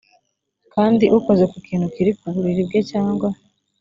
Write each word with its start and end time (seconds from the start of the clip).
kandi 0.73 1.05
ukoze 1.17 1.43
ku 1.51 1.57
kintu 1.67 1.87
kiri 1.93 2.11
ku 2.19 2.25
buriri 2.33 2.61
bwe 2.67 2.79
cyangwa 2.91 3.29